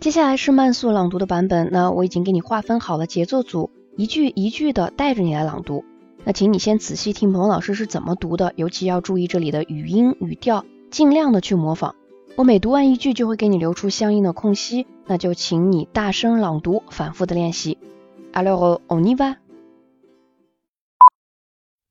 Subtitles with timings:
[0.00, 5.84] 接下来是慢速朗读的版本，那我已经给你划分好了节奏组，一句一句的带着你来朗读。
[6.24, 11.96] 那请你先仔细听彭老师是怎么读的，尤其要注意这里的语音语调，尽量的去模仿。
[12.36, 17.76] 我每读完一句就会给你留出相应的空隙，那就请你大声朗读，反复的练习。
[18.32, 19.36] Alors on y va.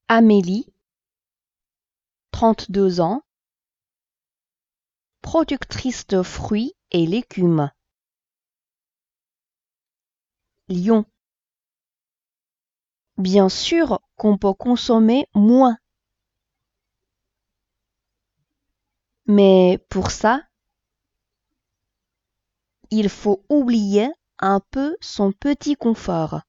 [0.08, 0.66] Amélie,
[2.32, 3.22] 32 ans,
[5.22, 7.70] productrice de fruits et légumes.
[10.70, 11.04] Bien
[13.50, 15.78] sûr qu'on peut consommer moins.
[19.28, 20.42] Mais pour ça,
[22.92, 26.42] il faut oublier un peu son petit confort.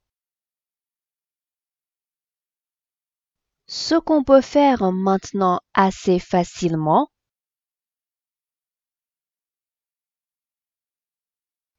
[3.68, 7.08] Ce qu'on peut faire maintenant assez facilement,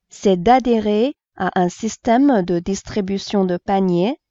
[0.09, 4.21] c'est d'adhérer à un système de distribution de paniers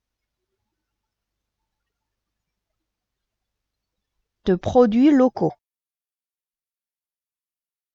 [4.44, 5.52] de produits locaux.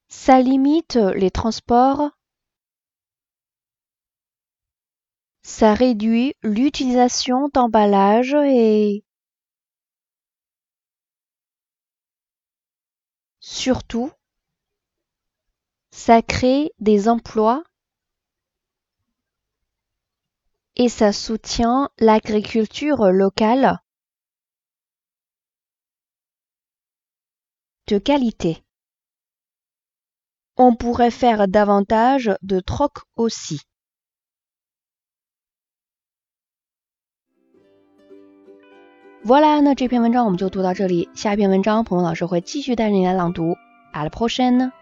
[0.09, 2.09] Ça limite les transports,
[5.43, 9.05] ça réduit l'utilisation d'emballage et
[13.39, 14.11] surtout,
[15.91, 17.63] ça crée des emplois
[20.76, 23.78] et ça soutient l'agriculture locale
[27.86, 28.62] de qualité.
[30.56, 33.60] On pourrait faire davantage de troc aussi.
[39.22, 41.10] Voilà，那这篇文章我们就读到这里。
[41.14, 43.56] 下一篇文章，鹏鹏老师会继续带着你来朗读。
[43.92, 44.72] À la prochaine！